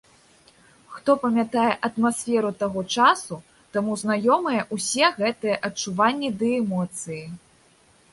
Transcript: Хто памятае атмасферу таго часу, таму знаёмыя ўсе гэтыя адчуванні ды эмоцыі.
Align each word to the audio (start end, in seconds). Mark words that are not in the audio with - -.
Хто 0.93 1.11
памятае 1.25 1.65
атмасферу 1.87 2.49
таго 2.63 2.81
часу, 2.95 3.37
таму 3.77 3.97
знаёмыя 4.03 4.61
ўсе 4.77 5.05
гэтыя 5.19 5.59
адчуванні 5.69 6.33
ды 6.41 6.49
эмоцыі. 6.61 7.21